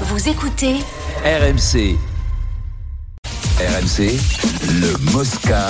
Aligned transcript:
Vous 0.00 0.28
écoutez 0.28 0.80
RMC. 1.24 2.13
RMC, 3.58 4.10
le 4.80 5.12
Mosca. 5.12 5.68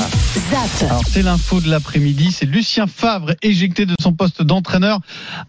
ZAP. 0.50 0.88
Alors 0.90 1.02
c'est 1.06 1.20
l'info 1.20 1.60
de 1.60 1.68
l'après-midi, 1.68 2.32
c'est 2.32 2.46
Lucien 2.46 2.86
Favre 2.86 3.34
éjecté 3.42 3.84
de 3.84 3.94
son 4.00 4.14
poste 4.14 4.42
d'entraîneur 4.42 5.00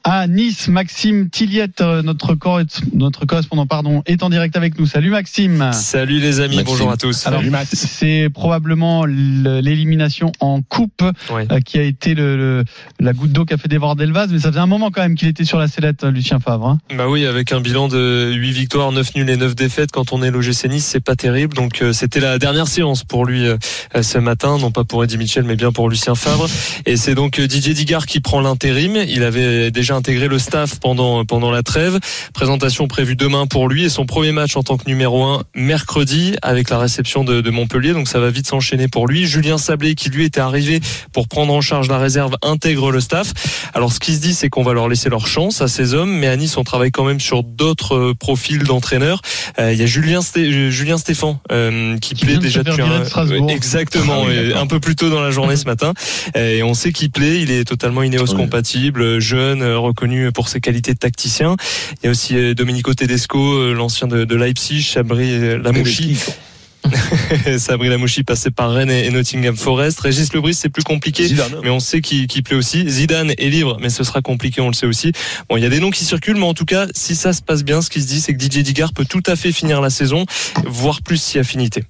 à 0.03 0.27
Nice. 0.27 0.67
Maxime 0.67 1.29
Tilliette, 1.29 1.79
euh, 1.79 2.01
notre, 2.01 2.35
cor- 2.35 2.59
notre 2.93 3.25
correspondant, 3.25 3.65
pardon, 3.67 4.03
est 4.05 4.21
en 4.21 4.29
direct 4.29 4.57
avec 4.57 4.77
nous. 4.77 4.85
Salut 4.85 5.11
Maxime. 5.11 5.69
Salut 5.71 6.19
les 6.19 6.41
amis, 6.41 6.57
Maxime. 6.57 6.73
bonjour 6.75 6.91
à 6.91 6.97
tous. 6.97 7.25
Alors 7.25 7.41
c'est 7.71 8.27
probablement 8.33 9.05
le- 9.05 9.61
l'élimination 9.61 10.33
en 10.41 10.61
coupe 10.61 11.03
euh, 11.31 11.59
qui 11.61 11.79
a 11.79 11.83
été 11.83 12.15
le, 12.15 12.35
le- 12.35 12.63
la 12.99 13.13
goutte 13.13 13.31
d'eau 13.31 13.45
qui 13.45 13.53
a 13.53 13.57
fait 13.57 13.69
déborder 13.69 14.05
le 14.05 14.13
vase, 14.13 14.29
mais 14.33 14.39
ça 14.39 14.49
faisait 14.49 14.59
un 14.59 14.67
moment 14.67 14.91
quand 14.91 15.01
même 15.01 15.15
qu'il 15.15 15.29
était 15.29 15.45
sur 15.45 15.57
la 15.57 15.69
sellette, 15.69 16.03
euh, 16.03 16.11
Lucien 16.11 16.39
Favre. 16.41 16.67
hein. 16.67 16.79
Bah 16.97 17.07
oui, 17.07 17.25
avec 17.25 17.53
un 17.53 17.61
bilan 17.61 17.87
de 17.87 18.33
8 18.35 18.51
victoires, 18.51 18.91
9 18.91 19.15
nuls 19.15 19.29
et 19.29 19.37
9 19.37 19.55
défaites, 19.55 19.91
quand 19.93 20.11
on 20.11 20.21
est 20.21 20.31
l'OGC 20.31 20.65
Nice, 20.67 20.85
c'est 20.85 20.99
pas 21.03 21.15
terrible. 21.15 21.55
Donc 21.55 21.81
euh, 21.81 21.93
c'était 21.93 22.19
dernière 22.39 22.67
séance 22.67 23.03
pour 23.03 23.25
lui 23.25 23.47
euh, 23.47 23.57
ce 24.01 24.17
matin, 24.17 24.57
non 24.57 24.71
pas 24.71 24.83
pour 24.83 25.03
Eddie 25.03 25.17
Mitchell, 25.17 25.43
mais 25.43 25.55
bien 25.55 25.71
pour 25.71 25.89
Lucien 25.89 26.15
Favre. 26.15 26.47
Et 26.85 26.97
c'est 26.97 27.15
donc 27.15 27.39
euh, 27.39 27.47
Didier 27.47 27.73
Digard 27.73 28.05
qui 28.05 28.19
prend 28.19 28.41
l'intérim. 28.41 28.95
Il 29.07 29.23
avait 29.23 29.71
déjà 29.71 29.95
intégré 29.95 30.27
le 30.27 30.39
staff 30.39 30.79
pendant 30.79 31.25
pendant 31.25 31.51
la 31.51 31.63
trêve. 31.63 31.99
Présentation 32.33 32.87
prévue 32.87 33.15
demain 33.15 33.47
pour 33.47 33.67
lui 33.69 33.85
et 33.85 33.89
son 33.89 34.05
premier 34.05 34.31
match 34.31 34.55
en 34.57 34.63
tant 34.63 34.77
que 34.77 34.85
numéro 34.87 35.23
1 35.23 35.43
mercredi 35.55 36.35
avec 36.41 36.69
la 36.69 36.79
réception 36.79 37.23
de, 37.23 37.41
de 37.41 37.49
Montpellier. 37.49 37.93
Donc 37.93 38.07
ça 38.07 38.19
va 38.19 38.29
vite 38.29 38.47
s'enchaîner 38.47 38.87
pour 38.87 39.07
lui. 39.07 39.25
Julien 39.25 39.57
Sablé 39.57 39.95
qui 39.95 40.09
lui 40.09 40.25
était 40.25 40.39
arrivé 40.41 40.79
pour 41.13 41.27
prendre 41.27 41.53
en 41.53 41.61
charge 41.61 41.87
la 41.89 41.97
réserve 41.97 42.35
intègre 42.41 42.91
le 42.91 42.99
staff. 42.99 43.31
Alors 43.73 43.91
ce 43.91 43.99
qui 43.99 44.13
se 44.15 44.19
dit, 44.21 44.33
c'est 44.33 44.49
qu'on 44.49 44.63
va 44.63 44.73
leur 44.73 44.87
laisser 44.89 45.09
leur 45.09 45.27
chance 45.27 45.61
à 45.61 45.67
ces 45.67 45.93
hommes, 45.93 46.11
mais 46.11 46.27
à 46.27 46.35
Nice, 46.37 46.57
on 46.57 46.63
travaille 46.63 46.91
quand 46.91 47.03
même 47.05 47.19
sur 47.19 47.43
d'autres 47.43 47.95
euh, 47.95 48.13
profils 48.13 48.63
d'entraîneurs. 48.63 49.21
Euh, 49.59 49.73
Il 49.73 49.79
y 49.79 49.83
a 49.83 49.85
Julien, 49.85 50.19
Sté- 50.21 50.51
euh, 50.51 50.69
Julien 50.69 50.97
Stéphan 50.97 51.39
euh, 51.51 51.97
qui, 51.99 52.13
Qui 52.15 52.25
plaît 52.25 52.35
de 52.35 52.39
déjà 52.41 52.61
un- 52.61 52.99
de 53.01 53.05
Strasbourg. 53.05 53.47
Exactement, 53.79 54.23
Ah 54.23 54.27
oui, 54.27 54.53
un 54.53 54.67
peu 54.67 54.79
plus 54.79 54.95
tôt 54.95 55.09
dans 55.09 55.21
la 55.21 55.31
journée 55.31 55.55
ce 55.55 55.65
matin. 55.65 55.93
Et 56.35 56.63
on 56.63 56.73
sait 56.73 56.91
qu'il 56.91 57.11
plaît, 57.11 57.41
il 57.41 57.51
est 57.51 57.65
totalement 57.65 58.03
Ineos 58.03 58.27
Oui. 58.29 58.35
compatible, 58.35 59.19
jeune, 59.19 59.61
euh, 59.61 59.77
reconnu 59.77 60.31
pour 60.31 60.49
ses 60.49 60.61
qualités 60.61 60.93
de 60.93 60.99
tacticien. 60.99 61.55
Il 62.01 62.05
y 62.05 62.07
a 62.07 62.11
aussi 62.11 62.35
euh, 62.35 62.53
Domenico 62.53 62.93
Tedesco, 62.93 63.39
euh, 63.53 63.73
l'ancien 63.73 64.07
de, 64.07 64.23
de 64.25 64.35
Leipzig, 64.35 64.81
Chabri 64.81 65.57
Lamouchi. 65.61 66.17
Sabri 67.57 67.89
Lamouchi 67.89 68.23
passé 68.23 68.51
par 68.51 68.71
Rennes 68.71 68.89
et 68.89 69.09
Nottingham 69.09 69.55
Forest. 69.55 69.99
Régis 69.99 70.33
Lebris, 70.33 70.53
c'est 70.53 70.69
plus 70.69 70.83
compliqué. 70.83 71.27
Mais 71.63 71.69
on 71.69 71.79
sait 71.79 72.01
qu'il 72.01 72.27
qu'il 72.27 72.43
plaît 72.43 72.55
aussi. 72.55 72.87
Zidane 72.89 73.31
est 73.37 73.49
libre, 73.49 73.77
mais 73.81 73.89
ce 73.89 74.03
sera 74.03 74.21
compliqué, 74.21 74.61
on 74.61 74.67
le 74.67 74.73
sait 74.73 74.85
aussi. 74.85 75.11
Bon, 75.49 75.57
il 75.57 75.63
y 75.63 75.65
a 75.65 75.69
des 75.69 75.79
noms 75.79 75.91
qui 75.91 76.05
circulent, 76.05 76.37
mais 76.37 76.45
en 76.45 76.53
tout 76.53 76.65
cas, 76.65 76.87
si 76.93 77.15
ça 77.15 77.33
se 77.33 77.41
passe 77.41 77.63
bien, 77.63 77.81
ce 77.81 77.89
qui 77.89 78.01
se 78.01 78.07
dit, 78.07 78.21
c'est 78.21 78.33
que 78.33 78.37
Didier 78.37 78.63
Digard 78.63 78.93
peut 78.93 79.05
tout 79.05 79.23
à 79.25 79.35
fait 79.35 79.51
finir 79.51 79.81
la 79.81 79.89
saison, 79.89 80.25
voire 80.65 81.01
plus 81.01 81.21
si 81.21 81.39
affinité. 81.39 81.83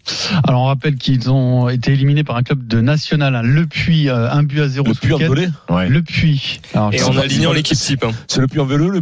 Alors 0.47 0.61
on 0.61 0.65
rappelle 0.65 0.95
qu'ils 0.95 1.29
ont 1.29 1.69
été 1.69 1.93
éliminés 1.93 2.23
par 2.23 2.35
un 2.37 2.43
club 2.43 2.65
de 2.67 2.81
national, 2.81 3.35
hein, 3.35 3.41
Le 3.43 3.65
Puy, 3.65 4.09
euh, 4.09 4.29
un 4.31 4.43
but 4.43 4.61
à 4.61 4.67
zéro 4.67 4.87
Le 4.87 4.93
puits 4.93 5.13
en 5.13 5.17
velay 5.17 5.49
Le 5.89 6.01
Puy. 6.01 6.59
Alors, 6.73 6.93
Et 6.93 7.01
en 7.03 7.17
alignant 7.17 7.51
l'équipe 7.53 7.77
type. 7.77 8.03
hein. 8.03 8.11
C'est 8.27 8.41
le 8.41 8.47
puits 8.47 8.59
en 8.59 8.65
veleux, 8.65 8.89
le 8.89 9.01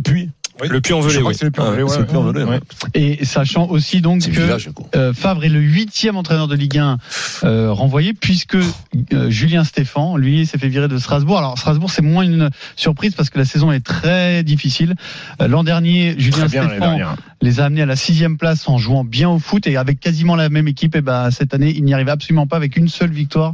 Le 0.61 0.81
puits 0.81 0.93
en 0.93 1.01
Je 1.01 1.07
velay, 1.07 1.19
crois 1.19 1.31
oui. 1.31 1.35
c'est 1.37 1.45
le 1.45 1.51
plus 1.51 1.63
Ah, 1.63 1.71
ouais, 1.71 2.31
velay, 2.31 2.43
ouais. 2.43 2.49
ouais. 2.49 2.59
Et 2.93 3.25
sachant 3.25 3.67
aussi 3.69 4.01
donc 4.01 4.21
que 4.21 4.29
village, 4.29 4.69
euh, 4.95 5.11
Favre 5.13 5.43
est 5.45 5.49
le 5.49 5.59
huitième 5.59 6.15
entraîneur 6.15 6.47
de 6.47 6.55
Ligue 6.55 6.77
1 6.77 6.97
euh, 7.43 7.71
renvoyé 7.71 8.13
puisque 8.13 8.55
euh, 8.55 9.29
Julien 9.29 9.63
Stéphan, 9.63 10.15
lui, 10.15 10.45
s'est 10.45 10.57
fait 10.59 10.69
virer 10.69 10.87
de 10.87 10.97
Strasbourg. 10.97 11.37
Alors 11.39 11.57
Strasbourg, 11.57 11.89
c'est 11.89 12.03
moins 12.03 12.23
une 12.23 12.49
surprise 12.75 13.15
parce 13.15 13.29
que 13.29 13.39
la 13.39 13.45
saison 13.45 13.71
est 13.71 13.83
très 13.83 14.43
difficile. 14.43 14.95
Euh, 15.41 15.47
L'an 15.47 15.63
dernier, 15.63 16.15
Julien 16.19 16.45
bien 16.45 16.67
Stéphan 16.69 16.97
les 17.41 17.59
a 17.59 17.65
amenés 17.65 17.81
à 17.81 17.85
la 17.88 17.95
sixième 17.95 18.38
place 18.38 18.69
en 18.69 18.77
jouant 18.77 19.03
bien 19.03 19.29
au 19.29 19.39
foot 19.39 19.65
et 19.67 19.75
avec 19.75 19.99
quasiment 19.99 20.35
la 20.35 20.49
même 20.49 20.67
équipe. 20.67 20.95
Et 20.95 21.01
ben 21.01 21.29
cette 21.31 21.53
année, 21.53 21.73
il 21.75 21.83
n'y 21.83 21.93
arrivait 21.93 22.11
absolument 22.11 22.47
pas 22.47 22.55
avec 22.57 22.77
une 22.77 22.88
seule 22.88 23.11
victoire 23.11 23.53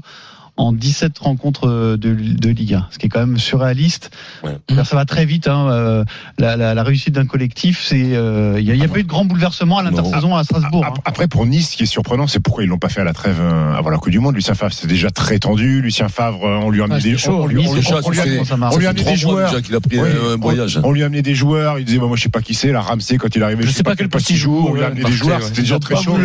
en 0.59 0.73
17 0.73 1.17
rencontres 1.19 1.67
euh, 1.69 1.97
de, 1.97 2.13
de 2.13 2.49
Ligue 2.49 2.73
1, 2.73 2.87
ce 2.91 2.97
qui 2.99 3.05
est 3.05 3.09
quand 3.09 3.21
même 3.21 3.37
surréaliste. 3.37 4.11
Ouais. 4.43 4.57
Ça 4.83 4.95
va 4.95 5.05
très 5.05 5.25
vite. 5.25 5.47
Hein, 5.47 5.69
euh, 5.71 6.03
la, 6.37 6.57
la, 6.57 6.73
la 6.73 6.83
réussite 6.83 7.13
d'un 7.15 7.25
collectif, 7.25 7.81
c'est 7.83 8.15
euh, 8.15 8.57
il 8.59 8.65
n'y 8.65 8.71
a, 8.71 8.75
y 8.75 8.83
a 8.83 8.87
pas 8.89 8.99
eu 8.99 9.03
de 9.03 9.07
grand 9.07 9.23
bouleversement 9.25 9.77
à 9.77 9.83
l'intersaison 9.83 10.35
à 10.35 10.43
Strasbourg. 10.43 10.83
hein. 10.85 10.89
Ap- 10.95 11.01
Après, 11.05 11.27
pour 11.27 11.45
Nice, 11.45 11.71
ce 11.71 11.77
qui 11.77 11.83
est 11.83 11.87
surprenant, 11.87 12.27
c'est 12.27 12.39
pourquoi 12.41 12.63
ils 12.63 12.67
l'ont 12.67 12.77
pas 12.77 12.89
fait 12.89 12.99
à 13.01 13.05
la 13.05 13.13
trêve 13.13 13.39
avant 13.77 13.89
la 13.89 13.97
Coupe 13.97 14.11
du 14.11 14.19
Monde. 14.19 14.35
Lucien 14.35 14.53
Favre, 14.53 14.73
c'est 14.73 14.87
déjà 14.87 15.09
très 15.11 15.39
tendu. 15.39 15.81
Lucien 15.81 16.09
Favre, 16.09 16.41
on 16.43 16.69
lui 16.69 16.81
a 16.81 16.83
amené 16.83 16.99
Ah, 16.99 17.03
des 17.03 17.17
chaud. 17.17 17.39
on 17.43 17.47
lui- 17.47 17.61
Nice, 17.61 17.69
on 17.69 17.75
lui- 17.75 17.83
c'est 17.83 17.93
on 17.93 18.09
lui 18.11 18.19
a- 18.19 18.89
amené 18.89 19.03
des 19.03 19.15
joueurs. 19.15 19.49
déjà 19.49 19.61
qu'il 19.61 19.75
a 19.75 19.79
pris 19.79 19.97
Oui, 19.99 20.09
un 20.33 20.37
voyage. 20.37 20.79
On 20.83 20.91
lui 20.91 21.03
a 21.03 21.05
amené 21.05 21.21
des 21.21 21.35
joueurs. 21.35 21.79
Il 21.79 21.85
disait, 21.85 21.99
bah, 21.99 22.07
moi, 22.07 22.17
je 22.17 22.23
sais 22.23 22.29
pas 22.29 22.41
qui 22.41 22.53
c'est. 22.53 22.71
La 22.73 22.81
Ramsey, 22.81 23.17
quand 23.17 23.33
il 23.35 23.41
est 23.41 23.45
arrivé, 23.45 23.63
je, 23.65 23.71
sais 23.71 23.83
pas 23.83 23.95
quel 23.95 24.09
poste 24.09 24.29
il 24.29 24.35
joue. 24.35 24.67
On 24.69 24.73
lui 24.73 24.83
a 24.83 24.87
amené 24.87 24.97
des 24.97 25.03
Barclay, 25.03 25.17
joueurs. 25.17 25.41
C'était 25.43 25.61
déjà 25.61 25.79
très 25.79 25.95
chaud. 25.95 26.17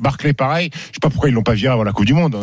Barclay, 0.00 0.32
pareil. 0.32 0.70
Je 0.72 0.78
sais 0.86 1.00
pas 1.00 1.10
pourquoi 1.10 1.28
ils 1.28 1.32
l'ont 1.32 1.42
pas 1.42 1.54
viré 1.54 1.72
avant 1.72 1.82
la 1.84 1.92
Coupe 1.92 2.06
du 2.06 2.14
Monde. 2.14 2.36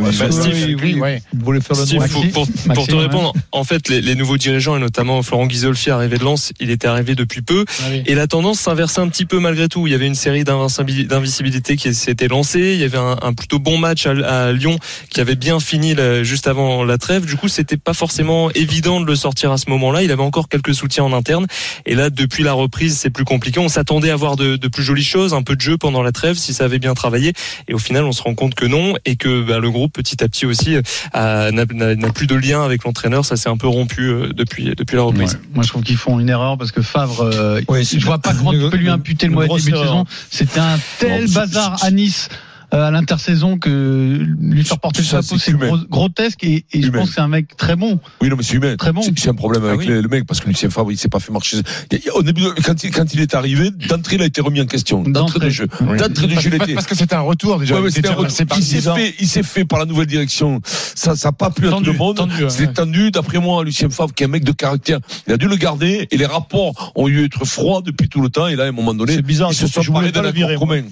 Vous 1.34 1.46
voulez 1.46 1.62
faire 1.62 1.76
Steve, 1.76 2.00
Maxime, 2.00 2.32
pour, 2.32 2.48
pour- 2.48 2.48
pour 2.48 2.68
Maxime, 2.68 2.86
te 2.88 2.96
ouais. 2.96 3.02
répondre, 3.04 3.34
en 3.52 3.64
fait, 3.64 3.88
les, 3.90 4.02
les 4.02 4.16
nouveaux 4.16 4.38
dirigeants 4.38 4.76
et 4.76 4.80
notamment 4.80 5.22
Florent 5.22 5.46
Ghisolfi 5.48 5.92
arrivé 5.92 6.18
de 6.18 6.24
Lens, 6.24 6.52
il 6.60 6.70
était 6.72 6.88
arrivé 6.88 7.14
depuis 7.16 7.42
peu 7.42 7.66
et 8.08 8.16
la 8.16 8.28
tendance 8.28 8.60
s'inversait 8.60 9.00
un 9.02 9.08
petit 9.10 9.26
peu 9.26 9.40
malgré 9.40 9.68
tout. 9.68 9.86
Il 9.88 9.92
y 9.92 9.94
avait 9.96 10.08
une 10.08 10.16
série 10.16 10.44
d'invisibilité 10.44 11.76
qui 11.78 11.94
s'était 11.94 12.28
lancée. 12.28 12.74
Il 12.74 12.80
y 12.80 12.84
avait 12.84 12.98
un, 12.98 13.18
un 13.22 13.34
plutôt 13.34 13.60
bon 13.60 13.78
match 13.78 14.06
à, 14.06 14.12
à 14.48 14.52
Lyon 14.52 14.78
qui 15.10 15.22
avait 15.22 15.36
bien 15.36 15.60
fini 15.60 15.96
juste 16.24 16.48
avant 16.48 16.84
la 16.84 16.98
trêve. 16.98 17.26
Du 17.26 17.36
coup, 17.36 17.48
c'était 17.48 17.78
pas 17.78 17.94
forcément 17.94 18.50
évident 18.52 19.00
de 19.02 19.06
le 19.06 19.16
sortir 19.16 19.52
à 19.52 19.58
ce 19.58 19.70
moment-là. 19.70 20.04
Il 20.04 20.12
avait 20.12 20.24
encore 20.24 20.50
quelques 20.50 20.74
soutiens 20.74 21.04
en 21.04 21.14
interne. 21.14 21.48
Et 21.86 21.96
là, 21.96 22.10
depuis 22.10 22.44
la 22.44 22.54
reprise, 22.54 22.98
c'est 22.98 23.10
plus 23.10 23.26
compliqué. 23.26 23.60
On 23.60 23.70
s'attendait 23.70 24.10
à 24.12 24.16
voir 24.16 24.36
de, 24.36 24.56
de 24.56 24.68
plus 24.68 24.84
jolies 24.84 25.04
choses, 25.04 25.34
un 25.34 25.42
peu 25.44 25.56
de 25.56 25.62
jeu 25.62 25.78
pendant 25.78 26.02
la 26.04 26.12
trêve 26.12 26.38
si 26.38 26.54
ça 26.54 26.66
avait 26.66 26.80
bien 26.80 26.94
travaillé. 26.94 27.34
Et 27.68 27.74
au 27.74 27.80
final, 27.80 28.04
on 28.06 28.12
se 28.12 28.22
rend 28.22 28.36
compte 28.36 28.56
que 28.56 28.66
non 28.66 28.96
et 29.06 29.16
que 29.16 29.42
bah, 29.42 29.60
le 29.60 29.70
groupe 29.72 29.94
petit 29.94 30.24
à 30.24 30.28
petit 30.28 30.46
aussi 30.46 30.76
a- 30.76 30.82
n'a 31.20 31.66
n'a- 31.66 31.96
n'a 31.96 32.10
plus 32.12 32.28
de 32.28 32.36
lien 32.36 32.64
avec 32.64 32.84
l'entraîneur. 32.84 33.26
Ça 33.26 33.36
s'est 33.36 33.50
un 33.50 33.58
peu 33.58 33.68
rompu 33.68 34.02
euh, 34.10 34.30
depuis 34.34 34.74
depuis 34.76 34.96
la 34.96 35.04
reprise. 35.04 35.34
Ouais. 35.34 35.40
Moi, 35.56 35.64
je 35.64 35.70
trouve 35.70 35.84
qu'ils 35.84 35.98
font 35.98 36.20
une 36.20 36.30
erreur 36.30 36.58
parce 36.58 36.72
que 36.72 36.82
Favre, 36.82 37.22
euh, 37.22 37.62
Ouais, 37.68 37.84
je 37.84 38.06
vois 38.06 38.20
pas 38.20 38.34
comment 38.34 38.52
tu 38.52 38.70
peux 38.70 38.78
lui 38.78 38.90
imputer 38.90 39.28
le 39.28 39.34
mauvais 39.34 39.48
début 39.48 39.72
de 39.72 39.78
saison. 39.78 40.06
C'était 40.30 40.60
un 40.60 40.80
tel 41.00 41.30
bazar 41.32 41.84
à 41.84 41.92
Nice. 41.92 42.30
Euh, 42.74 42.88
à 42.88 42.92
l'intersaison 42.92 43.58
que 43.58 44.26
lui 44.40 44.64
faire 44.64 44.80
porter 44.80 45.02
Ça, 45.04 45.22
c'est 45.22 45.38
c'est 45.38 45.54
grotesque 45.90 46.44
et, 46.44 46.66
et 46.72 46.82
je 46.82 46.90
pense 46.92 47.10
que 47.10 47.16
c'est 47.16 47.22
un 47.22 47.28
mec 47.28 47.56
très 47.58 47.76
bon 47.76 48.00
Oui, 48.22 48.30
non, 48.30 48.36
mais 48.36 48.44
c'est 48.44 48.56
humain. 48.56 48.76
Très 48.78 48.92
bon. 48.92 49.02
C'est- 49.02 49.18
C'est 49.18 49.30
un 49.30 49.34
problème 49.34 49.64
avec 49.66 49.76
Ah 49.76 49.80
oui. 49.80 49.88
le, 49.88 50.02
le 50.02 50.08
mec 50.08 50.26
parce 50.26 50.40
que 50.40 50.48
Lucien 50.48 50.70
Favre, 50.70 50.92
il 50.92 50.98
s'est 50.98 51.10
pas 51.10 51.20
fait 51.20 51.32
marcher. 51.32 51.58
Il 51.92 52.00
y 52.06 52.10
a- 52.10 52.16
Au 52.16 52.24
début, 52.24 52.44
quand 52.64 52.84
il, 52.84 52.92
quand 52.92 53.14
il 53.14 53.22
est 53.22 53.34
arrivé, 53.34 53.72
d'entrée, 53.72 54.16
il 54.18 54.22
a 54.22 54.26
été 54.26 54.42
remis 54.42 54.62
en 54.62 54.66
question. 54.66 55.04
D'entrée 55.04 55.40
de 55.40 55.50
jeu. 55.50 55.68
Oui. 55.82 55.98
D'entrée 55.98 56.28
de 56.28 56.34
Parce- 56.34 56.44
jeu, 56.44 56.50
il 56.52 56.58
parce- 56.58 56.70
était. 56.70 56.74
Parce 56.76 56.88
que 56.88 56.96
c'était 56.96 57.16
un 57.16 57.22
retour 57.22 57.60
déjà. 57.60 57.74
Ouais, 57.76 57.82
un 57.82 57.84
retour. 57.86 58.26
il 58.26 58.32
s'est 58.64 58.82
fait, 58.82 59.16
il 59.20 59.28
s'est 59.28 59.44
fait 59.44 59.66
par 59.66 59.80
la 59.80 59.86
nouvelle 59.86 60.08
direction. 60.08 60.62
Ça, 60.64 61.16
ça 61.16 61.30
a 61.30 61.32
pas 61.32 61.50
plu 61.50 61.68
à 61.68 61.72
tout 61.72 61.84
le 61.84 61.94
monde. 61.94 62.28
C'était 62.50 62.74
tendu. 62.74 63.12
D'après 63.12 63.40
moi, 63.40 63.64
Lucien 63.64 63.90
Favre, 63.90 64.14
qui 64.14 64.24
est 64.24 64.28
un 64.28 64.30
mec 64.30 64.44
de 64.44 64.52
caractère, 64.52 65.00
il 65.28 65.34
a 65.34 65.38
dû 65.38 65.48
le 65.48 65.56
garder 65.56 66.08
et 66.12 66.18
les 66.18 66.26
rapports 66.26 66.92
ont 66.96 67.08
eu 67.08 67.26
être 67.26 67.46
froids 67.46 67.82
depuis 67.84 68.10
tout 68.10 68.22
le 68.22 68.30
temps. 68.30 68.48
Et 68.48 68.56
là, 68.56 68.66
à 68.66 68.68
un 68.68 68.72
moment 68.72 68.94
donné, 68.94 69.14
C'est 69.16 69.22
bizarre, 69.22 69.52
ils 69.52 69.56
se 69.56 69.66
je 69.68 69.72
sont 69.72 69.94
parés 69.94 70.12
d'un 70.12 70.22
le 70.22 70.32
virer, 70.32 70.56
commun. 70.56 70.84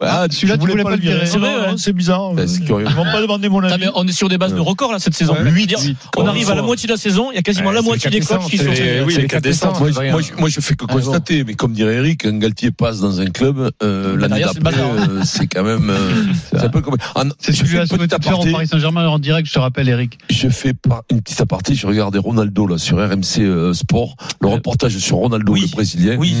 Ah, 0.00 0.26
celui-là, 0.30 0.58
tu 0.58 0.66
voulais 0.68 0.82
pas 0.82 0.90
le 0.96 0.96
virer. 1.02 1.26
C'est 1.26 1.38
vrai, 1.38 1.48
ouais. 1.54 1.66
hein, 1.68 1.74
c'est 1.76 1.92
bizarre. 1.92 2.32
Ben, 2.34 2.48
c'est 2.48 2.64
curieux. 2.64 2.86
Ils 2.88 2.94
vont 2.96 3.04
pas 3.04 3.20
demander 3.20 3.48
mon 3.48 3.62
avis. 3.62 3.84
mais 3.84 3.90
on 3.94 4.06
est 4.06 4.12
sur 4.12 4.28
des 4.28 4.36
bases 4.38 4.52
de 4.54 4.58
record 4.60 4.90
là 4.92 4.98
cette 4.98 5.14
saison. 5.14 5.34
Ouais. 5.34 5.40
Je 5.40 5.44
veux 5.44 5.50
Huit, 5.52 5.66
dire, 5.68 5.78
huit. 5.80 5.96
on 6.16 6.22
Quand 6.22 6.26
arrive 6.26 6.50
à 6.50 6.54
la 6.56 6.62
moitié 6.62 6.86
de 6.88 6.92
la 6.92 6.98
saison, 6.98 7.30
il 7.30 7.36
y 7.36 7.38
a 7.38 7.42
quasiment 7.42 7.68
Ouais, 7.68 7.74
la 7.76 7.82
moitié 7.82 8.10
les 8.10 8.18
des 8.20 8.26
coachs 8.26 8.40
qui 8.50 8.58
sont 8.58 8.64
c'est- 8.74 9.02
oui, 9.02 9.14
les 9.16 9.26
quatre 9.28 9.42
descentes. 9.44 9.78
Moi, 9.78 9.90
moi, 10.10 10.20
moi, 10.38 10.48
je 10.48 10.60
fais 10.60 10.74
que 10.74 10.84
Ah, 10.88 10.92
constater, 10.92 11.44
mais 11.44 11.54
comme 11.54 11.72
dirait 11.72 11.94
Eric, 11.94 12.24
un 12.26 12.38
Galtier 12.38 12.70
passe 12.72 13.00
dans 13.00 13.20
un 13.20 13.26
club, 13.26 13.70
euh, 13.82 14.16
Bah, 14.16 14.26
l'année 14.28 14.42
d'après, 14.44 14.60
bazar, 14.60 14.86
euh, 14.90 15.20
c'est 15.24 15.46
quand 15.46 15.62
même, 15.62 15.88
euh, 15.90 16.24
c'est 16.50 16.64
un 16.64 16.68
peu 16.68 16.80
comme, 16.80 16.96
Ah, 17.14 17.22
c'est 17.38 17.52
je 17.52 17.58
ce 17.58 17.62
que 17.62 17.66
lui 17.68 17.72
fais 17.74 17.78
a 17.78 17.82
une 17.82 17.88
petite 17.88 17.98
souhaité 18.10 18.22
faire 18.24 18.32
au 18.32 18.34
aparté. 18.40 18.52
Paris 18.52 18.66
Saint-Germain 18.66 19.06
en 19.08 19.18
direct 19.20 19.46
je 19.48 19.52
te 19.54 19.58
rappelle 19.60 19.88
Eric 19.88 20.18
Je 20.30 20.48
fais 20.48 20.74
pas 20.74 21.02
une 21.10 21.20
petite 21.22 21.40
aparté, 21.40 21.74
je 21.74 21.86
regardais 21.86 22.18
Ronaldo, 22.18 22.66
là, 22.66 22.76
sur 22.78 22.96
RMC 22.98 23.38
euh, 23.40 23.72
Sport, 23.72 24.16
le 24.40 24.48
reportage 24.48 24.96
sur 24.98 25.18
Ronaldo, 25.18 25.54
le 25.54 25.70
Brésilien. 25.70 26.16
Oui. 26.18 26.34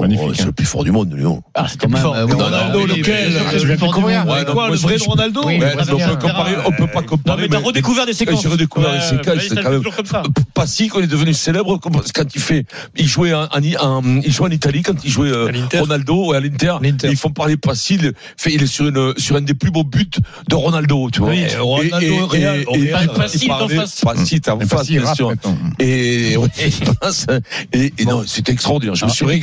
Magnifique, 0.00 0.30
c'est 0.36 0.42
hein. 0.42 0.46
le 0.46 0.52
plus 0.52 0.66
fort 0.66 0.84
du 0.84 0.92
monde, 0.92 1.12
lui. 1.12 1.24
hein. 1.26 1.40
Ah, 1.54 1.66
c'est 1.68 1.78
quand 1.80 1.88
même 1.88 2.02
Ronaldo, 2.54 2.86
lequel 2.86 3.32
Ah, 3.38 4.44
non, 4.44 4.52
Quoi, 4.54 4.70
le 4.70 4.76
vrai 4.76 4.96
Ronaldo 4.96 5.42
on 5.44 5.58
peut 5.58 6.16
comparer, 6.16 6.52
on 6.66 6.72
peut 6.72 6.86
pas 6.86 7.00
Non, 7.00 7.06
comparer. 7.06 7.42
mais 7.42 7.48
t'as 7.48 7.58
redécouvert 7.58 8.06
des 8.06 8.12
séquences. 8.12 8.42
J'ai 8.42 8.48
redécouvert 8.48 8.92
Ouais, 8.92 9.00
séquences, 9.00 9.38
c'est 9.40 9.54
il 9.54 9.62
quand 9.62 9.70
même 9.70 9.82
pas 10.54 10.66
si 10.66 10.88
qu'on 10.88 11.00
est 11.00 11.06
devenu 11.06 11.34
célèbre 11.34 11.78
quand 11.78 12.34
il 12.34 12.40
fait, 12.40 12.64
il 12.96 13.06
jouait 13.06 13.32
en, 13.34 14.50
Italie 14.50 14.82
quand 14.82 15.04
il 15.04 15.10
jouait 15.10 15.30
euh. 15.30 15.50
Ronaldo 15.74 16.26
ouais, 16.26 16.36
à 16.36 16.40
l'Inter. 16.40 16.76
Et 16.82 17.08
Ils 17.08 17.16
font 17.16 17.30
parler 17.30 17.56
pas 17.56 17.74
si, 17.74 17.98
il 18.46 18.62
est 18.62 18.66
sur 18.66 18.86
une 18.86 19.14
sur 19.16 19.36
un 19.36 19.40
des 19.40 19.54
plus 19.54 19.70
beaux 19.70 19.84
buts 19.84 20.10
de 20.48 20.54
Ronaldo, 20.54 21.10
tu 21.10 21.20
vois. 21.20 21.32
Ronaldo, 21.58 22.26
Real, 22.26 22.64
il 22.74 22.94
en 22.94 23.68
face. 23.68 24.00
Pas 24.00 24.16
si, 24.16 24.40
en 24.48 24.60
face, 24.60 24.88
bien 24.88 25.14
sûr. 25.14 25.32
Et, 25.78 26.36
ouais, 26.36 26.48
et, 27.72 27.92
et, 27.98 28.04
non, 28.04 28.22
c'était 28.26 28.52
extraordinaire. 28.52 28.94
Je 28.94 29.04
me 29.04 29.10
suis 29.10 29.24
voir. 29.24 29.34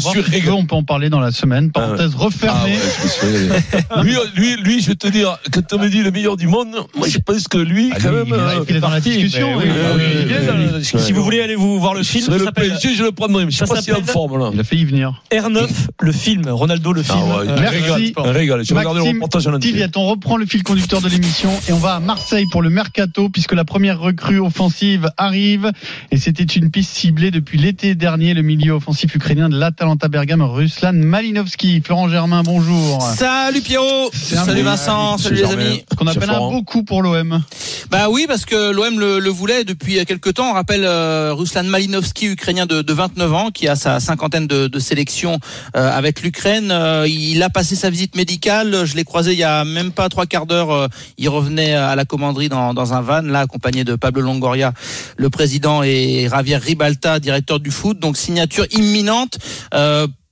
suis 0.00 0.20
régalé. 0.20 0.50
On 0.50 0.66
peut 0.66 0.74
en 0.74 0.82
parler 0.82 1.10
dans 1.10 1.20
la 1.20 1.30
semaine. 1.30 1.70
Parenthèse 1.70 2.09
Ah 2.18 2.22
refermée. 2.24 2.72
ouais, 2.72 2.78
je 2.98 3.04
me 3.04 3.08
suis 3.08 3.26
régalé. 3.26 3.60
lui, 4.02 4.14
lui, 4.36 4.56
lui, 4.62 4.80
je 4.82 4.88
vais 4.88 4.94
te 4.94 5.08
dire, 5.08 5.38
quand 5.52 5.72
on 5.74 5.78
me 5.78 5.88
dit 5.88 6.02
le 6.02 6.10
meilleur 6.10 6.36
du 6.36 6.46
monde, 6.46 6.74
moi 6.96 7.08
je 7.08 7.18
pense 7.18 7.48
que 7.48 7.58
lui, 7.58 7.90
Ah, 7.92 7.98
quand 8.00 8.10
lui, 8.10 8.16
même, 8.16 8.26
il 8.28 8.34
est- 8.34 8.38
euh, 8.38 8.64
il 8.68 8.76
est 8.76 8.80
dans 8.80 8.88
la 8.90 9.00
discussion. 9.00 9.48
Mais 9.58 9.64
oui. 9.64 9.70
oui, 9.70 9.80
Ah 9.84 9.92
oui, 9.96 10.02
oui, 10.04 10.10
il 10.26 10.32
est 10.32 10.38
oui, 10.40 10.46
dans 10.46 10.52
oui. 10.74 10.82
le- 10.92 10.98
Si 11.00 11.12
vous 11.12 11.22
voulez 11.22 11.40
aller 11.40 11.54
vous 11.56 11.78
voir 11.80 11.94
le 11.94 12.02
film, 12.02 12.24
ça 12.26 12.32
le 12.32 12.44
s'appelle 12.44 12.68
PSG, 12.70 12.94
je 12.94 13.02
le 13.04 13.12
prendrais, 13.12 13.44
mais 13.44 13.50
je 13.50 13.56
sais 13.58 13.66
ça 13.66 13.74
pas 13.74 13.80
s'il 13.82 13.90
est 13.92 13.96
en 13.96 14.00
s'appelle- 14.00 14.12
forme 14.12 14.38
là. 14.38 14.50
Il 14.52 14.60
a 14.60 14.64
failli 14.64 14.82
y 14.82 14.84
venir. 14.84 15.22
R9, 15.32 15.68
le 16.00 16.12
film, 16.12 16.48
Ronaldo 16.48 16.92
le 16.92 17.02
film. 17.02 17.18
Ah 17.20 17.38
ouais, 17.38 17.48
Euh, 17.48 17.56
un 17.56 17.60
Merci. 17.60 17.76
régal, 17.78 18.12
un 18.16 18.32
régal. 18.32 18.64
J'ai 18.64 18.74
regardé 18.74 18.98
le 19.00 19.04
Maxime 19.04 19.16
reportage 19.22 19.46
en 19.46 20.00
on 20.00 20.06
reprend 20.06 20.36
le 20.36 20.46
fil 20.46 20.62
conducteur 20.62 21.00
de 21.00 21.08
l'émission 21.08 21.50
et 21.68 21.72
on 21.72 21.78
va 21.78 21.94
à 21.96 22.00
Marseille 22.00 22.46
pour 22.50 22.62
le 22.62 22.70
mercato 22.70 23.28
puisque 23.28 23.52
la 23.52 23.64
première 23.64 23.98
recrue 24.00 24.38
offensive 24.40 25.10
arrive 25.16 25.72
et 26.10 26.16
c'était 26.16 26.44
une 26.44 26.70
piste 26.70 26.94
ciblée 26.96 27.30
depuis 27.30 27.58
l'été 27.58 27.94
dernier 27.94 28.34
le 28.34 28.42
milieu 28.42 28.72
offensif 28.72 29.14
ukrainien 29.14 29.48
de 29.48 29.58
l'Atalanta 29.58 30.08
Bergame 30.08 30.42
Ruslan 30.42 30.92
Malinovski. 30.94 31.80
Florent 31.84 31.99
Germain, 32.08 32.42
bonjour. 32.42 33.02
Salut 33.02 33.60
Pierrot, 33.60 34.10
salut 34.12 34.62
Vincent, 34.62 35.18
salut 35.18 35.36
les 35.36 35.44
amis. 35.44 35.84
Qu'on 35.96 36.06
appelle 36.06 36.30
un 36.30 36.34
Florent. 36.34 36.52
beau 36.52 36.62
coup 36.62 36.82
pour 36.82 37.02
l'OM. 37.02 37.42
Bah 37.90 38.08
oui, 38.10 38.26
parce 38.28 38.44
que 38.44 38.70
l'OM 38.70 38.98
le, 39.00 39.18
le 39.18 39.30
voulait 39.30 39.64
depuis 39.64 40.04
quelques 40.06 40.34
temps. 40.34 40.50
On 40.50 40.52
rappelle 40.52 40.84
euh, 40.84 41.32
Ruslan 41.34 41.64
Malinovski, 41.64 42.26
ukrainien 42.26 42.66
de, 42.66 42.82
de 42.82 42.92
29 42.92 43.34
ans, 43.34 43.50
qui 43.50 43.68
a 43.68 43.76
sa 43.76 44.00
cinquantaine 44.00 44.46
de, 44.46 44.68
de 44.68 44.78
sélections 44.78 45.38
euh, 45.76 45.90
avec 45.90 46.22
l'Ukraine. 46.22 46.70
Euh, 46.70 47.06
il 47.08 47.42
a 47.42 47.50
passé 47.50 47.74
sa 47.76 47.90
visite 47.90 48.14
médicale. 48.16 48.84
Je 48.84 48.94
l'ai 48.96 49.04
croisé 49.04 49.32
il 49.32 49.38
y 49.38 49.44
a 49.44 49.64
même 49.64 49.90
pas 49.92 50.08
trois 50.08 50.26
quarts 50.26 50.46
d'heure. 50.46 50.70
Euh, 50.70 50.88
il 51.18 51.28
revenait 51.28 51.74
à 51.74 51.96
la 51.96 52.04
commanderie 52.04 52.48
dans, 52.48 52.74
dans 52.74 52.94
un 52.94 53.00
van, 53.00 53.22
là, 53.22 53.40
accompagné 53.40 53.84
de 53.84 53.94
Pablo 53.96 54.22
Longoria, 54.22 54.72
le 55.16 55.30
président, 55.30 55.82
et 55.82 56.28
Javier 56.30 56.56
Ribalta, 56.56 57.18
directeur 57.20 57.60
du 57.60 57.70
foot. 57.70 57.98
Donc 57.98 58.16
signature 58.16 58.66
imminente. 58.72 59.38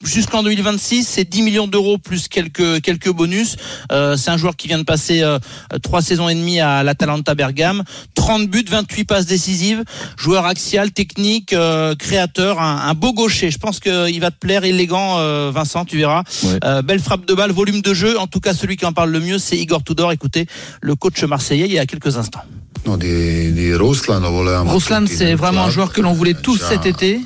Jusqu'en 0.04 0.44
2026, 0.44 1.02
c'est 1.02 1.28
10 1.28 1.42
millions 1.42 1.66
d'euros 1.66 1.98
plus 1.98 2.28
quelques 2.28 2.80
quelques 2.82 3.10
bonus. 3.10 3.56
Euh, 3.90 4.16
c'est 4.16 4.30
un 4.30 4.36
joueur 4.36 4.54
qui 4.54 4.68
vient 4.68 4.78
de 4.78 4.84
passer 4.84 5.22
euh, 5.22 5.40
trois 5.82 6.02
saisons 6.02 6.28
et 6.28 6.36
demie 6.36 6.60
à 6.60 6.84
l'Atalanta 6.84 7.34
Bergame, 7.34 7.82
30 8.14 8.48
buts, 8.48 8.64
28 8.68 9.04
passes 9.06 9.26
décisives, 9.26 9.82
joueur 10.16 10.46
axial, 10.46 10.92
technique, 10.92 11.52
euh, 11.52 11.96
créateur, 11.96 12.62
un, 12.62 12.76
un 12.88 12.94
beau 12.94 13.12
gaucher. 13.12 13.50
Je 13.50 13.58
pense 13.58 13.80
qu'il 13.80 14.20
va 14.20 14.30
te 14.30 14.38
plaire, 14.38 14.62
élégant, 14.62 15.18
euh, 15.18 15.50
Vincent, 15.52 15.84
tu 15.84 15.96
verras. 15.96 16.22
Ouais. 16.44 16.60
Euh, 16.62 16.80
belle 16.80 17.00
frappe 17.00 17.26
de 17.26 17.34
balle, 17.34 17.50
volume 17.50 17.82
de 17.82 17.92
jeu. 17.92 18.20
En 18.20 18.28
tout 18.28 18.38
cas, 18.38 18.54
celui 18.54 18.76
qui 18.76 18.86
en 18.86 18.92
parle 18.92 19.10
le 19.10 19.18
mieux, 19.18 19.38
c'est 19.38 19.56
Igor 19.58 19.82
Tudor. 19.82 20.12
Écoutez, 20.12 20.46
le 20.80 20.94
coach 20.94 21.20
marseillais 21.24 21.66
il 21.66 21.72
y 21.72 21.78
a 21.80 21.86
quelques 21.86 22.16
instants. 22.16 22.42
No, 22.86 22.96
di, 22.96 23.50
di 23.52 23.74
Ruslan, 23.74 25.06
c'est 25.08 25.34
vraiment 25.34 25.64
un 25.64 25.70
joueur 25.70 25.92
que 25.92 26.00
l'on 26.00 26.12
voulait 26.12 26.34
tous 26.34 26.56
cet 26.56 26.86
été. 26.86 27.20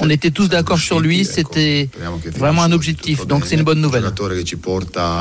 On 0.00 0.10
était 0.10 0.30
tous 0.30 0.48
d'accord 0.48 0.78
sur 0.78 1.00
lui, 1.00 1.24
c'était 1.24 1.88
vraiment 2.36 2.62
un 2.62 2.72
objectif, 2.72 3.26
donc 3.26 3.44
c'est 3.46 3.56
une 3.56 3.62
bonne 3.62 3.80
nouvelle. 3.80 4.04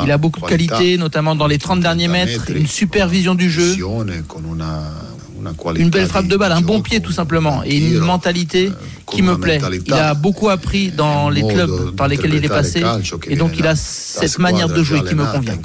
Il 0.05 0.11
a 0.11 0.17
beaucoup 0.17 0.39
de 0.41 0.45
qualités, 0.45 0.97
notamment 0.97 1.35
dans 1.35 1.47
les 1.47 1.57
30 1.57 1.79
derniers 1.79 2.07
mètres, 2.07 2.51
une 2.55 2.67
super 2.67 3.07
vision 3.07 3.35
du 3.35 3.49
jeu, 3.49 3.75
une 5.75 5.89
belle 5.89 6.07
frappe 6.07 6.27
de 6.27 6.37
balle, 6.37 6.51
un 6.51 6.61
bon 6.61 6.81
pied 6.81 6.99
tout 7.01 7.11
simplement, 7.11 7.63
et 7.65 7.77
une 7.77 7.99
mentalité 7.99 8.71
eh, 8.71 9.00
qui 9.11 9.21
me 9.21 9.37
plaît. 9.37 9.59
Il 9.85 9.93
a 9.93 10.13
beaucoup 10.13 10.49
appris 10.49 10.89
dans 10.89 11.29
les 11.29 11.45
clubs 11.45 11.95
par 11.95 12.07
lesquels 12.07 12.33
il 12.33 12.43
est 12.43 12.49
passé, 12.49 12.83
et 13.27 13.35
donc 13.35 13.53
il 13.57 13.67
a 13.67 13.75
cette 13.75 14.39
manière 14.39 14.69
de 14.69 14.81
jouer 14.83 15.03
qui 15.03 15.15
me 15.15 15.25
convient. 15.25 15.57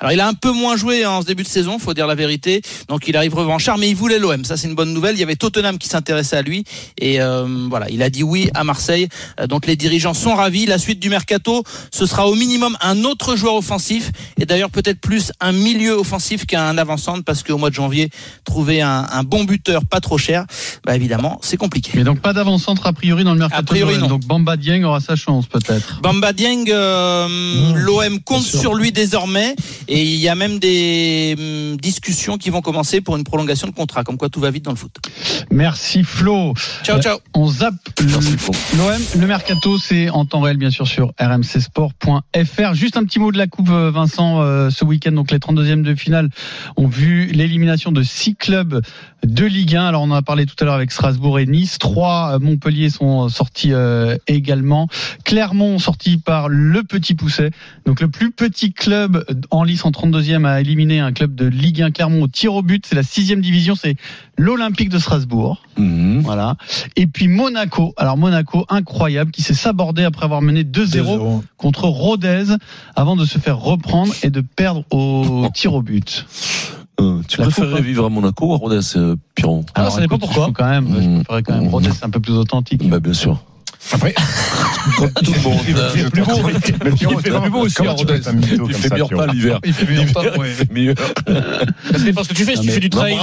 Alors 0.00 0.12
il 0.12 0.20
a 0.20 0.28
un 0.28 0.34
peu 0.34 0.52
moins 0.52 0.76
joué 0.76 1.06
en 1.06 1.22
ce 1.22 1.26
début 1.26 1.44
de 1.44 1.48
saison, 1.48 1.78
faut 1.78 1.94
dire 1.94 2.06
la 2.06 2.14
vérité. 2.14 2.62
Donc 2.88 3.08
il 3.08 3.16
arrive 3.16 3.34
revanchard, 3.34 3.78
mais 3.78 3.88
il 3.88 3.96
voulait 3.96 4.18
l'OM. 4.18 4.44
Ça 4.44 4.56
c'est 4.56 4.68
une 4.68 4.74
bonne 4.74 4.92
nouvelle. 4.92 5.16
Il 5.16 5.20
y 5.20 5.22
avait 5.22 5.36
Tottenham 5.36 5.78
qui 5.78 5.88
s'intéressait 5.88 6.36
à 6.36 6.42
lui 6.42 6.64
et 6.98 7.20
euh, 7.20 7.46
voilà, 7.70 7.88
il 7.90 8.02
a 8.02 8.10
dit 8.10 8.22
oui 8.22 8.50
à 8.54 8.64
Marseille. 8.64 9.08
Euh, 9.40 9.46
donc 9.46 9.66
les 9.66 9.76
dirigeants 9.76 10.12
sont 10.14 10.34
ravis. 10.34 10.66
La 10.66 10.78
suite 10.78 11.00
du 11.00 11.08
mercato, 11.08 11.62
ce 11.90 12.06
sera 12.06 12.28
au 12.28 12.34
minimum 12.34 12.76
un 12.82 13.04
autre 13.04 13.36
joueur 13.36 13.54
offensif 13.54 14.10
et 14.38 14.46
d'ailleurs 14.46 14.70
peut-être 14.70 15.00
plus 15.00 15.32
un 15.40 15.52
milieu 15.52 15.92
offensif 15.92 16.44
qu'un 16.44 16.76
avant-centre 16.76 17.24
parce 17.24 17.42
qu'au 17.42 17.56
mois 17.56 17.70
de 17.70 17.74
janvier, 17.74 18.10
trouver 18.44 18.82
un, 18.82 19.06
un 19.10 19.22
bon 19.22 19.44
buteur 19.44 19.84
pas 19.84 20.00
trop 20.00 20.18
cher, 20.18 20.44
bah 20.84 20.94
évidemment 20.94 21.38
c'est 21.42 21.56
compliqué. 21.56 21.92
Mais 21.94 22.04
donc 22.04 22.20
pas 22.20 22.33
d'avant-centre 22.34 22.86
a 22.86 22.92
priori 22.92 23.24
dans 23.24 23.32
le 23.32 23.38
mercato. 23.38 23.60
A 23.60 23.62
priori, 23.64 23.94
de 23.94 24.00
l'OM. 24.00 24.08
non. 24.08 24.16
Donc 24.16 24.26
Bamba 24.26 24.56
Dieng 24.56 24.84
aura 24.84 25.00
sa 25.00 25.16
chance 25.16 25.46
peut-être. 25.46 26.00
Bamba 26.02 26.32
Dieng, 26.32 26.68
euh, 26.68 27.72
l'OM 27.74 28.20
compte 28.20 28.42
sur 28.42 28.74
lui 28.74 28.92
désormais 28.92 29.56
et 29.88 30.02
il 30.02 30.20
y 30.20 30.28
a 30.28 30.34
même 30.34 30.58
des 30.58 31.34
hum, 31.38 31.76
discussions 31.78 32.38
qui 32.38 32.50
vont 32.50 32.60
commencer 32.60 33.00
pour 33.00 33.16
une 33.16 33.24
prolongation 33.24 33.66
de 33.66 33.72
contrat, 33.72 34.04
comme 34.04 34.18
quoi 34.18 34.28
tout 34.28 34.40
va 34.40 34.50
vite 34.50 34.64
dans 34.64 34.70
le 34.70 34.76
foot. 34.76 34.96
Merci 35.50 36.02
Flo. 36.02 36.54
Ciao, 36.82 37.00
ciao. 37.00 37.18
On 37.34 37.48
zappe 37.48 37.74
l'OM. 38.00 39.00
Le 39.18 39.26
mercato, 39.26 39.78
c'est 39.78 40.10
en 40.10 40.24
temps 40.24 40.40
réel, 40.40 40.56
bien 40.56 40.70
sûr, 40.70 40.86
sur 40.86 41.12
rmcsport.fr. 41.20 42.74
Juste 42.74 42.96
un 42.96 43.04
petit 43.04 43.18
mot 43.18 43.32
de 43.32 43.38
la 43.38 43.46
coupe, 43.46 43.70
euh, 43.70 43.90
Vincent, 43.90 44.40
euh, 44.40 44.70
ce 44.70 44.84
week-end. 44.84 45.12
Donc, 45.12 45.30
les 45.30 45.38
32e 45.38 45.82
de 45.82 45.94
finale 45.94 46.30
ont 46.76 46.86
vu 46.86 47.26
l'élimination 47.26 47.92
de 47.92 48.02
six 48.02 48.34
clubs 48.34 48.82
de 49.24 49.44
Ligue 49.44 49.76
1. 49.76 49.86
Alors, 49.86 50.02
on 50.02 50.10
en 50.10 50.14
a 50.14 50.22
parlé 50.22 50.46
tout 50.46 50.56
à 50.60 50.64
l'heure 50.64 50.74
avec 50.74 50.90
Strasbourg 50.92 51.38
et 51.38 51.46
Nice. 51.46 51.78
Trois, 51.78 52.23
euh, 52.30 52.38
Montpellier 52.38 52.90
sont 52.90 53.28
sortis 53.28 53.72
euh, 53.72 54.16
également. 54.26 54.88
Clermont 55.24 55.78
sorti 55.78 56.16
par 56.18 56.48
le 56.48 56.82
Petit 56.82 57.14
Pousset. 57.14 57.50
Donc, 57.86 58.00
le 58.00 58.08
plus 58.08 58.30
petit 58.30 58.72
club 58.72 59.24
en 59.50 59.64
lice 59.64 59.84
en 59.84 59.90
32e 59.90 60.44
a 60.46 60.60
éliminé 60.60 61.00
un 61.00 61.12
club 61.12 61.34
de 61.34 61.46
Ligue 61.46 61.82
1 61.82 61.90
Clermont 61.90 62.22
au 62.22 62.28
tir 62.28 62.54
au 62.54 62.62
but. 62.62 62.84
C'est 62.86 62.94
la 62.94 63.02
sixième 63.02 63.40
division. 63.40 63.74
C'est 63.74 63.96
l'Olympique 64.36 64.88
de 64.88 64.98
Strasbourg. 64.98 65.62
Mhm. 65.76 66.20
Voilà. 66.20 66.56
Et 66.96 67.06
puis 67.06 67.28
Monaco. 67.28 67.94
Alors 67.96 68.16
Monaco, 68.16 68.64
incroyable, 68.68 69.30
qui 69.30 69.42
s'est 69.42 69.54
sabordé 69.54 70.04
après 70.04 70.24
avoir 70.24 70.42
mené 70.42 70.64
2-0 70.64 71.42
contre 71.56 71.84
Rodez 71.84 72.44
avant 72.96 73.16
de 73.16 73.24
se 73.24 73.38
faire 73.38 73.58
reprendre 73.58 74.12
et 74.22 74.30
de 74.30 74.40
perdre 74.40 74.84
au 74.90 75.48
tir 75.54 75.74
au 75.74 75.82
but. 75.82 76.26
Euh, 77.00 77.20
tu 77.26 77.38
La 77.38 77.44
préférerais 77.46 77.76
coupe, 77.78 77.84
vivre 77.86 78.04
à 78.06 78.08
Monaco 78.08 78.46
ou 78.46 78.54
à 78.54 78.56
Rodez, 78.56 78.80
euh, 78.96 79.16
Piron 79.34 79.64
Ah, 79.74 79.90
ça 79.90 80.00
dépend 80.00 80.16
écoute, 80.16 80.28
pourquoi. 80.32 80.50
Quand 80.54 80.68
même, 80.68 80.86
je 80.88 81.00
Mmh. 81.08 81.14
préférerais 81.24 81.42
quand 81.42 81.54
même 81.54 81.68
Rodez, 81.68 81.90
c'est 81.92 82.04
un 82.04 82.10
peu 82.10 82.20
plus 82.20 82.34
authentique. 82.34 82.88
Bah, 82.88 83.00
bien 83.00 83.12
sûr. 83.14 83.42
Après, 83.92 84.14
Comme 84.96 85.10
tout 85.12 85.32
le 85.34 85.40
monde. 85.42 85.58
c'est 85.94 86.10
plus 86.10 86.22
beau. 86.22 86.30
Mais 86.84 86.90
Pierrot, 86.92 87.18
fait 87.18 87.30
plus 87.38 87.50
beau 87.50 87.58
aussi, 87.58 87.74
tu 87.74 87.82
Tu 87.82 88.72
ça, 88.72 88.96
pas 89.16 89.26
l'hiver. 89.26 89.58
Il 89.64 89.74
fait 89.74 89.86
meilleur 89.86 90.12
pas, 90.12 90.22
ouais. 90.38 90.48
Il 90.48 90.54
fait 90.54 90.72
meilleur. 90.72 90.94
Ça 91.92 91.98
dépend 91.98 92.22
ce 92.24 92.28
que 92.30 92.34
tu 92.34 92.44
fais. 92.44 92.56
Si 92.56 92.62
tu 92.62 92.70
fais 92.70 92.80
du 92.80 92.88
trail. 92.88 93.16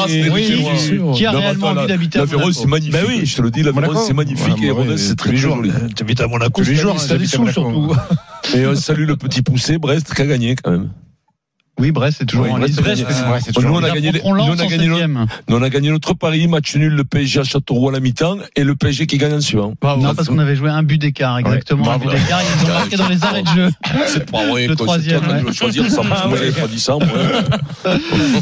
Qui 1.16 1.26
a 1.26 1.32
réellement 1.32 1.68
envie 1.70 1.88
d'habiter 1.88 2.20
à 2.20 2.22
La 2.22 2.26
Véro, 2.26 2.42
Monaco 2.42 2.60
c'est 2.62 2.68
magnifique. 2.68 2.94
Bah 2.94 3.00
oui. 3.08 3.26
Je 3.26 3.36
te 3.38 3.42
le 3.42 3.50
dis, 3.50 3.64
la 3.64 3.72
Véro, 3.72 3.82
Monaco 3.88 4.04
c'est 4.06 4.14
magnifique. 4.14 4.58
Ouais, 4.60 4.66
Et 4.68 4.72
ouais, 4.72 4.84
Rodez, 4.84 4.98
c'est 4.98 5.16
très 5.16 5.36
joli. 5.36 5.72
T'habites 5.96 6.22
à 6.22 6.28
Monaco, 6.28 6.62
Tous 6.62 6.70
les 6.70 6.76
c'est 6.76 6.82
jours, 6.82 7.00
c'est 7.00 7.26
surtout. 7.26 7.96
Et 8.54 8.68
on 8.68 8.76
salue 8.76 9.08
le 9.08 9.16
petit 9.16 9.42
poussé, 9.42 9.78
Brest, 9.80 10.14
qui 10.14 10.22
a 10.22 10.26
gagné 10.28 10.56
quand 10.56 10.72
même. 10.72 10.90
Oui, 11.80 11.92
Brest, 11.92 12.18
c'est 12.20 12.26
toujours 12.26 12.46
Oui, 12.46 12.52
en 12.52 12.58
Brest, 12.60 12.74
lice. 12.76 12.82
Brest, 12.82 13.06
Euh, 13.10 13.32
Ouais, 13.32 13.40
c'est 13.40 13.48
Nous, 13.56 13.62
toujours 13.62 13.78
on 13.78 13.84
a 13.84 13.90
gagné, 13.90 14.10
affronteront 14.10 14.36
nous, 14.36 14.42
on 14.44 14.54
a 14.60 14.66
gagné, 14.68 14.88
notre- 14.88 15.02
16e. 15.02 15.26
nous, 15.48 15.56
on 15.58 15.64
a 15.64 15.70
gagné 15.70 15.90
notre 15.90 16.14
pari, 16.14 16.48
match 16.48 16.76
nul, 16.76 16.94
le 16.94 17.04
PSG 17.04 17.40
à 17.40 17.44
Châteauroux 17.44 17.90
à 17.90 17.92
la 17.94 18.00
mi-temps, 18.00 18.38
et 18.56 18.64
le 18.64 18.76
PSG 18.76 19.08
qui 19.08 19.18
gagne 19.18 19.34
en 19.34 19.42
suivant. 19.42 19.74
Non, 19.82 20.14
parce 20.14 20.28
qu'on 20.28 20.38
avait 20.38 20.56
joué 20.56 20.70
un 20.70 20.84
but 20.84 20.98
d'écart, 21.00 21.40
exactement. 21.40 21.90
un 21.90 21.98
but 21.98 22.10
d'écart, 22.12 22.42
ils 22.42 22.66
ont 22.70 22.74
marqué 22.74 22.98
dans 22.98 23.08
les 23.08 23.24
arrêts 23.24 23.42
de 23.44 23.48
jeu. 23.48 23.70
C'est 24.08 24.30
pas 24.30 24.46
vrai, 24.48 24.68
Le 24.68 24.76
troisième, 24.76 25.22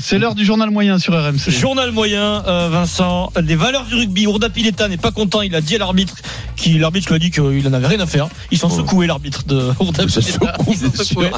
c'est 0.01 0.15
ouais. 0.15 0.19
l'heure 0.19 0.35
du 0.35 0.45
journal 0.45 0.69
moyen 0.69 0.99
sur 0.99 1.13
RMC. 1.13 1.49
Journal 1.51 1.91
moyen, 1.91 2.43
euh, 2.47 2.69
Vincent. 2.69 3.31
Les 3.41 3.55
valeurs 3.55 3.85
du 3.85 3.95
rugby. 3.95 4.27
Ourda 4.27 4.49
Pileta 4.49 4.87
n'est 4.87 4.97
pas 4.97 5.11
content. 5.11 5.41
Il 5.41 5.55
a 5.55 5.61
dit 5.61 5.75
à 5.75 5.77
l'arbitre, 5.77 6.15
qui 6.55 6.77
l'arbitre 6.77 7.07
lui 7.09 7.15
a 7.15 7.19
dit 7.19 7.31
qu'il 7.31 7.67
en 7.67 7.73
avait 7.73 7.87
rien 7.87 7.99
à 7.99 8.05
faire. 8.05 8.27
Ils 8.51 8.57
sont 8.57 8.69
secoués 8.69 9.07
l'arbitre 9.07 9.43
de 9.45 9.71
Ourda 9.79 10.07
Ça 10.09 10.19
Pileta. 10.21 10.53
secoue, 10.57 10.71
Ils 10.71 10.77
sont 10.77 10.87
bien 10.89 11.03
secoués. 11.03 11.31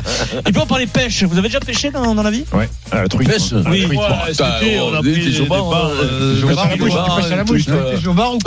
Et 0.47 0.51
puis 0.51 0.61
on 0.61 0.65
parlait 0.65 0.87
pêche. 0.87 1.23
Vous 1.23 1.37
avez 1.37 1.47
déjà 1.49 1.59
pêché 1.59 1.90
dans, 1.91 2.15
dans 2.15 2.23
la 2.23 2.31
vie 2.31 2.43
Ouais, 2.53 2.69
ah, 2.91 3.03
la 3.03 3.07
truite. 3.07 3.29
Pêche. 3.29 3.53
Ah, 3.53 3.69
Oui, 3.69 3.83
truite. 3.85 3.99
cet 4.33 4.45
été, 4.61 4.79
on 4.79 4.93
a 4.93 5.01
Des- 5.01 5.11
pris 5.11 5.25
des 5.25 5.31
jobards, 5.31 5.71
euh, 5.73 5.95
euh, 6.01 6.33
des 6.35 6.39
jobards, 6.41 6.67
des 6.75 6.83
euh, 6.83 7.99
jobards, 7.99 8.31
euh, 8.31 8.35
ou 8.35 8.39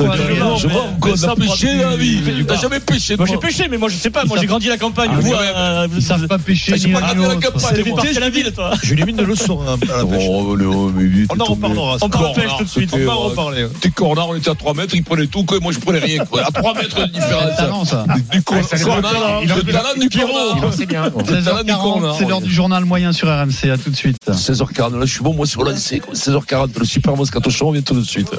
quoi 1.01 1.13
Euh, 1.13 1.17
ça 1.17 1.31
a 1.33 1.37
pêché 1.37 1.77
dans 1.79 1.91
la 1.91 1.97
vie. 1.97 2.21
T'as 2.47 2.57
jamais 2.61 2.81
pêché, 2.81 3.17
Moi 3.17 3.27
j'ai 3.27 3.37
pêché, 3.37 3.69
mais 3.71 3.79
moi 3.79 3.89
je 3.89 3.97
sais 3.97 4.11
pas. 4.11 4.25
Moi 4.25 4.39
j'ai 4.41 4.47
grandi 4.47 4.69
à 4.69 4.73
la 4.73 4.79
campagne. 4.79 5.11
Ah, 5.13 5.21
Vous, 5.21 5.31
mais- 5.31 5.37
euh, 5.57 6.27
pas 6.29 6.39
pêcher 6.39 6.77
j'ai 6.77 6.93
pas 6.93 7.15
ni 7.15 7.23
la 7.23 7.35
campagne, 7.37 7.85
moi. 7.87 7.97
parti 7.97 8.17
à 8.17 8.21
la 8.21 8.31
ville, 8.31 8.53
toi. 8.53 8.71
J'ai 8.83 8.95
eu 8.95 9.05
mine 9.05 9.17
de 9.17 9.25
leçons 9.25 9.61
hein, 9.67 9.77
à 9.93 9.99
la 9.99 10.05
pêche. 10.07 10.25
Oh, 10.29 10.57
non, 10.57 10.91
mais 10.95 11.03
lui, 11.05 11.27
On 11.31 11.41
en 11.41 11.45
reparlera. 11.45 11.97
On 12.01 12.09
parle 12.09 12.11
Cornard, 12.11 12.35
pêche 12.35 12.51
tout 12.59 12.65
de 12.65 12.69
suite. 12.69 12.91
c'était, 12.91 13.05
On 13.05 13.07
va 13.07 13.17
en 13.17 13.21
euh, 13.25 13.29
reparler. 13.29 13.67
T'es 13.81 13.91
cornard, 13.91 14.29
on 14.29 14.37
était 14.37 14.51
à 14.51 14.55
3 14.55 14.75
mètres, 14.75 14.95
il 14.95 15.03
prenait 15.03 15.27
tout, 15.27 15.45
que 15.45 15.57
moi 15.61 15.73
je 15.73 15.79
prenais 15.79 15.99
rien. 15.99 16.25
Quoi. 16.25 16.43
À 16.47 16.51
3 16.51 16.75
mètres 16.75 17.01
de 17.01 17.13
différence. 17.13 17.89
ça. 17.91 18.05
Du 18.33 18.43
cornard, 18.43 18.65
le 18.73 19.03
talent. 19.03 19.41
le 19.57 19.73
talent 19.73 19.89
du 20.01 20.09
cornard. 20.09 20.73
C'est 20.77 20.87
bien. 20.87 21.05
Le 21.05 21.43
talent 21.43 21.63
du 21.63 21.71
16h40, 21.73 21.83
cornard. 21.83 22.17
c'est 22.19 22.25
l'heure 22.29 22.41
du 22.41 22.53
journal 22.53 22.85
moyen 22.85 23.13
sur 23.13 23.24
RMC. 23.29 23.71
À 23.71 23.79
tout 23.79 23.91
de 23.91 23.97
suite. 23.97 24.17
16h40, 24.29 24.99
là 24.99 25.07
je 25.07 25.13
suis 25.13 25.23
bon, 25.23 25.35
moi 25.35 25.47
sur 25.47 25.65
lancé. 25.65 26.01
16h40, 26.13 26.79
le 26.79 26.85
Super 26.85 27.17
Moscato 27.17 27.51
Show, 27.51 27.69
on 27.69 27.73
vient 27.73 27.83
tout 27.83 27.95
de 27.95 28.03
suite. 28.03 28.31